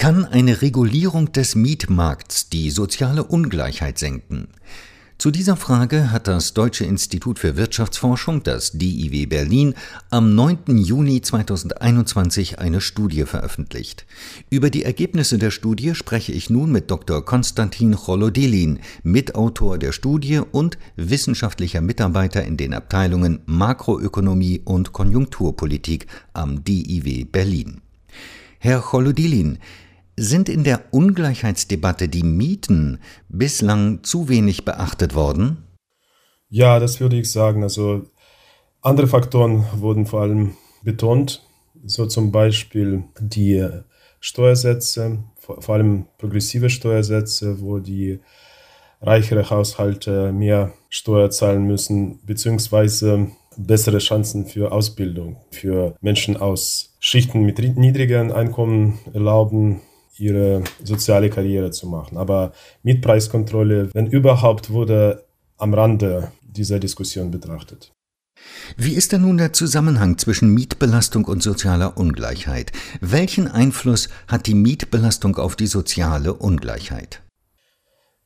[0.00, 4.48] Kann eine Regulierung des Mietmarkts die soziale Ungleichheit senken?
[5.18, 9.74] Zu dieser Frage hat das Deutsche Institut für Wirtschaftsforschung, das DIW Berlin,
[10.08, 10.78] am 9.
[10.78, 14.06] Juni 2021 eine Studie veröffentlicht.
[14.48, 17.22] Über die Ergebnisse der Studie spreche ich nun mit Dr.
[17.22, 26.64] Konstantin Cholodilin, Mitautor der Studie und wissenschaftlicher Mitarbeiter in den Abteilungen Makroökonomie und Konjunkturpolitik am
[26.64, 27.82] DIW Berlin.
[28.62, 29.58] Herr Cholodilin,
[30.20, 32.98] sind in der Ungleichheitsdebatte die Mieten
[33.30, 35.64] bislang zu wenig beachtet worden?
[36.50, 37.62] Ja, das würde ich sagen.
[37.62, 38.02] Also
[38.82, 41.42] andere Faktoren wurden vor allem betont,
[41.84, 43.66] so zum Beispiel die
[44.20, 48.20] Steuersätze, vor allem progressive Steuersätze, wo die
[49.00, 57.40] reichere Haushalte mehr Steuer zahlen müssen, beziehungsweise bessere Chancen für Ausbildung für Menschen aus Schichten
[57.42, 59.80] mit niedrigeren Einkommen erlauben,
[60.20, 62.16] ihre soziale Karriere zu machen.
[62.16, 62.52] Aber
[62.82, 65.24] Mietpreiskontrolle, wenn überhaupt, wurde
[65.56, 67.92] am Rande dieser Diskussion betrachtet.
[68.76, 72.72] Wie ist denn nun der Zusammenhang zwischen Mietbelastung und sozialer Ungleichheit?
[73.00, 77.22] Welchen Einfluss hat die Mietbelastung auf die soziale Ungleichheit?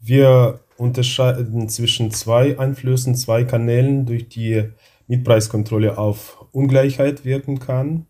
[0.00, 4.64] Wir unterscheiden zwischen zwei Einflüssen, zwei Kanälen, durch die
[5.06, 8.06] Mietpreiskontrolle auf Ungleichheit wirken kann.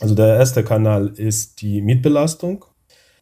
[0.00, 2.64] Also der erste Kanal ist die Mietbelastung.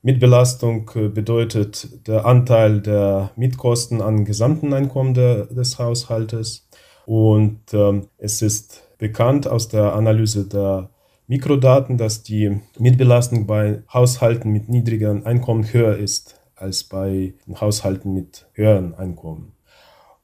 [0.02, 6.68] Mietbelastung äh, bedeutet der Anteil der Mietkosten an gesamten Einkommen de, des Haushaltes.
[7.04, 10.90] Und ähm, es ist bekannt aus der Analyse der
[11.26, 18.46] Mikrodaten, dass die Mietbelastung bei Haushalten mit niedrigeren Einkommen höher ist als bei Haushalten mit
[18.54, 19.52] höheren Einkommen.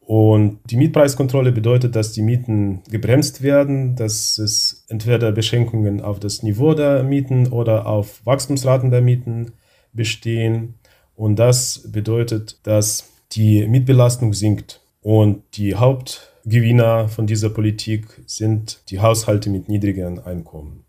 [0.00, 6.42] Und die Mietpreiskontrolle bedeutet, dass die Mieten gebremst werden, dass es entweder Beschränkungen auf das
[6.42, 9.52] Niveau der Mieten oder auf Wachstumsraten der Mieten
[9.96, 10.74] bestehen.
[11.14, 14.80] Und das bedeutet, dass die Mietbelastung sinkt.
[15.02, 20.84] Und die Hauptgewinner von dieser Politik sind die Haushalte mit niedrigeren Einkommen.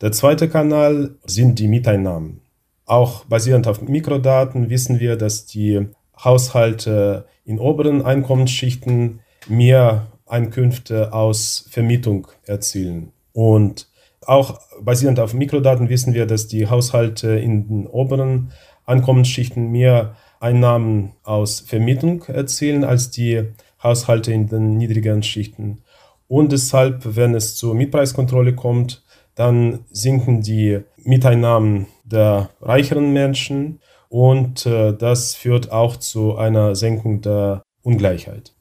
[0.00, 2.40] Der zweite Kanal sind die Mieteinnahmen.
[2.86, 5.86] Auch basierend auf Mikrodaten wissen wir, dass die
[6.22, 13.12] Haushalte in oberen Einkommensschichten mehr Einkünfte aus Vermietung erzielen.
[13.32, 13.87] Und
[14.28, 18.52] auch basierend auf Mikrodaten wissen wir, dass die Haushalte in den oberen
[18.84, 23.44] Einkommensschichten mehr Einnahmen aus Vermietung erzielen als die
[23.82, 25.82] Haushalte in den niedrigeren Schichten.
[26.26, 29.02] Und deshalb, wenn es zur Mietpreiskontrolle kommt,
[29.34, 37.22] dann sinken die Mieteinnahmen der reicheren Menschen und äh, das führt auch zu einer Senkung
[37.22, 38.52] der Ungleichheit.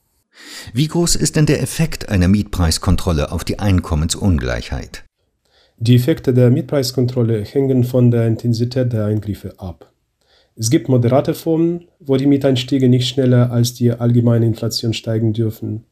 [0.71, 5.06] Wie groß ist denn der Effekt einer Mietpreiskontrolle auf die Einkommensungleichheit?
[5.79, 9.91] Die Effekte der Mietpreiskontrolle hängen von der Intensität der Eingriffe ab.
[10.55, 15.85] Es gibt moderate Formen, wo die Mieteinstiege nicht schneller als die allgemeine Inflation steigen dürfen,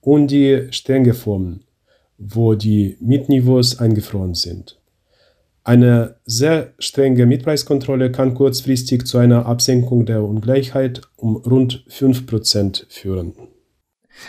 [0.00, 1.64] und die strenge Formen,
[2.16, 4.78] wo die Mietniveaus eingefroren sind.
[5.64, 13.32] Eine sehr strenge Mietpreiskontrolle kann kurzfristig zu einer Absenkung der Ungleichheit um rund 5% führen.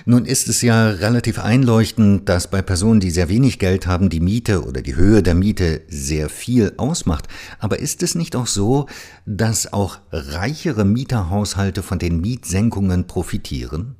[0.05, 4.19] Nun ist es ja relativ einleuchtend, dass bei Personen, die sehr wenig Geld haben, die
[4.19, 7.27] Miete oder die Höhe der Miete sehr viel ausmacht.
[7.59, 8.87] Aber ist es nicht auch so,
[9.25, 13.95] dass auch reichere Mieterhaushalte von den Mietsenkungen profitieren?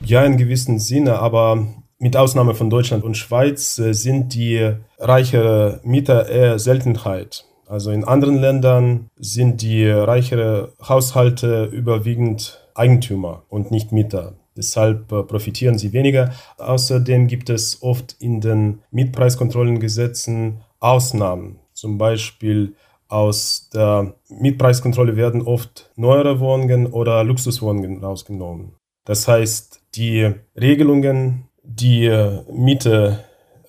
[0.00, 1.66] Ja, in gewissem Sinne, aber
[1.98, 7.44] mit Ausnahme von Deutschland und Schweiz äh, sind die reichere Mieter eher Seltenheit.
[7.66, 14.34] Also in anderen Ländern sind die reichere Haushalte überwiegend Eigentümer und nicht Mieter.
[14.56, 16.32] Deshalb äh, profitieren sie weniger.
[16.58, 21.58] Außerdem gibt es oft in den Mietpreiskontrollengesetzen Ausnahmen.
[21.72, 22.74] Zum Beispiel
[23.08, 28.72] aus der Mietpreiskontrolle werden oft neuere Wohnungen oder Luxuswohnungen rausgenommen.
[29.04, 33.24] Das heißt, die Regelungen, die äh, Miete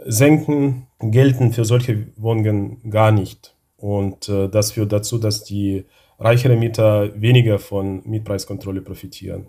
[0.05, 3.55] senken, gelten für solche Wohnungen gar nicht.
[3.77, 5.85] Und äh, das führt dazu, dass die
[6.19, 9.47] reichere Mieter weniger von Mietpreiskontrolle profitieren.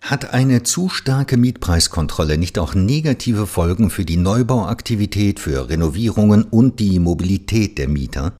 [0.00, 6.80] Hat eine zu starke Mietpreiskontrolle nicht auch negative Folgen für die Neubauaktivität, für Renovierungen und
[6.80, 8.36] die Mobilität der Mieter?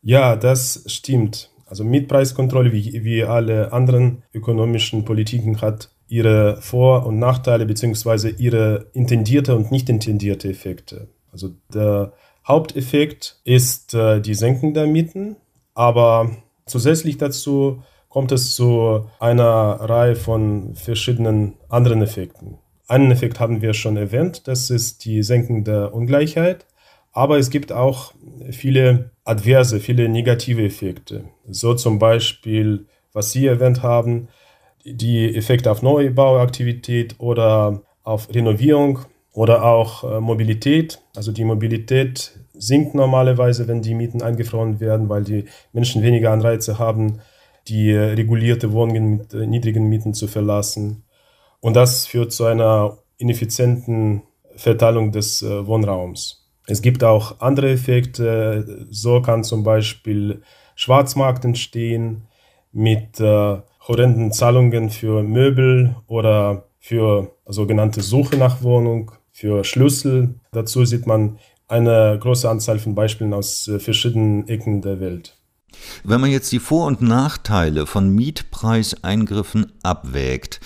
[0.00, 1.50] Ja, das stimmt.
[1.66, 8.90] Also Mietpreiskontrolle, wie, wie alle anderen ökonomischen Politiken, hat ihre Vor- und Nachteile beziehungsweise ihre
[8.94, 11.08] intendierte und nicht intendierte Effekte.
[11.30, 12.12] Also der
[12.46, 15.36] Haupteffekt ist äh, die Senkung der Mieten,
[15.74, 16.30] aber
[16.64, 22.58] zusätzlich dazu kommt es zu einer Reihe von verschiedenen anderen Effekten.
[22.86, 26.66] Einen Effekt haben wir schon erwähnt, das ist die Senkung der Ungleichheit.
[27.12, 28.12] Aber es gibt auch
[28.50, 31.24] viele adverse, viele negative Effekte.
[31.48, 34.28] So zum Beispiel, was Sie erwähnt haben,
[34.84, 39.00] die Effekte auf Neubauaktivität oder auf Renovierung
[39.32, 41.00] oder auch äh, Mobilität.
[41.14, 46.78] Also die Mobilität sinkt normalerweise, wenn die Mieten eingefroren werden, weil die Menschen weniger Anreize
[46.78, 47.20] haben,
[47.68, 51.04] die regulierte Wohnungen mit äh, niedrigen Mieten zu verlassen.
[51.60, 54.22] Und das führt zu einer ineffizienten
[54.56, 56.48] Verteilung des äh, Wohnraums.
[56.66, 58.86] Es gibt auch andere Effekte.
[58.90, 60.42] So kann zum Beispiel
[60.76, 62.28] Schwarzmarkt entstehen
[62.72, 70.34] mit äh, horrenden Zahlungen für Möbel oder für sogenannte Suche nach Wohnung, für Schlüssel.
[70.52, 71.38] Dazu sieht man
[71.68, 75.37] eine große Anzahl von Beispielen aus verschiedenen Ecken der Welt.
[76.04, 80.60] Wenn man jetzt die Vor- und Nachteile von Mietpreiseingriffen abwägt,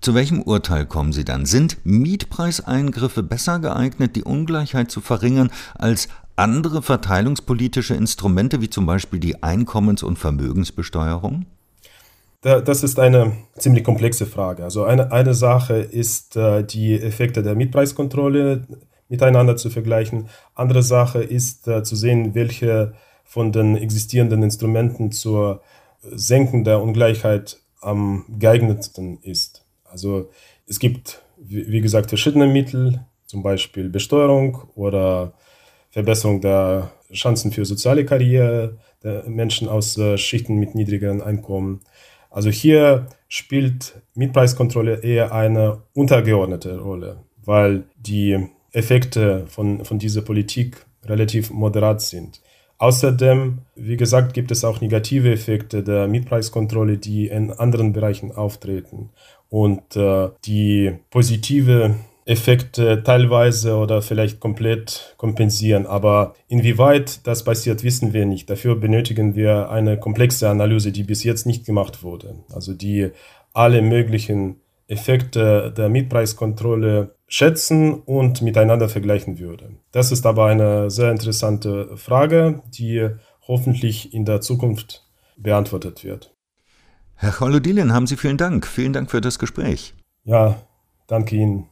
[0.00, 1.46] zu welchem Urteil kommen Sie dann?
[1.46, 9.20] Sind Mietpreiseingriffe besser geeignet, die Ungleichheit zu verringern, als andere verteilungspolitische Instrumente wie zum Beispiel
[9.20, 11.46] die Einkommens- und Vermögensbesteuerung?
[12.42, 14.62] Das ist eine ziemlich komplexe Frage.
[14.62, 18.66] Also eine, eine Sache ist, äh, die Effekte der Mietpreiskontrolle
[19.08, 20.28] miteinander zu vergleichen.
[20.54, 22.92] Andere Sache ist äh, zu sehen, welche
[23.26, 25.62] von den existierenden Instrumenten zur
[26.02, 29.64] Senken der Ungleichheit am geeignetsten ist.
[29.84, 30.30] Also
[30.66, 35.34] es gibt, wie gesagt, verschiedene Mittel, zum Beispiel Besteuerung oder
[35.90, 41.80] Verbesserung der Chancen für soziale Karriere der Menschen aus äh, Schichten mit niedrigeren Einkommen.
[42.30, 50.84] Also hier spielt Mietpreiskontrolle eher eine untergeordnete Rolle, weil die Effekte von, von dieser Politik
[51.04, 52.40] relativ moderat sind.
[52.78, 59.10] Außerdem, wie gesagt, gibt es auch negative Effekte der Mietpreiskontrolle, die in anderen Bereichen auftreten
[59.48, 61.94] und äh, die positive
[62.26, 65.86] Effekte teilweise oder vielleicht komplett kompensieren.
[65.86, 68.50] Aber inwieweit das passiert, wissen wir nicht.
[68.50, 72.34] Dafür benötigen wir eine komplexe Analyse, die bis jetzt nicht gemacht wurde.
[72.52, 73.10] Also die
[73.54, 79.70] alle möglichen Effekte der Mietpreiskontrolle schätzen und miteinander vergleichen würde.
[79.90, 83.08] Das ist aber eine sehr interessante Frage, die
[83.48, 85.04] hoffentlich in der Zukunft
[85.36, 86.34] beantwortet wird.
[87.14, 88.66] Herr Cholodilin, haben Sie vielen Dank.
[88.66, 89.94] Vielen Dank für das Gespräch.
[90.24, 90.56] Ja,
[91.06, 91.68] danke Ihnen.